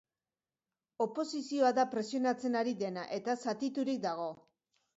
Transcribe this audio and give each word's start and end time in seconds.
Oposizioa 1.05 1.69
da 1.81 1.85
presionatzen 1.93 2.59
ari 2.63 2.75
dena, 2.81 3.07
eta 3.21 3.39
zatiturik 3.47 4.05
dago. 4.11 4.29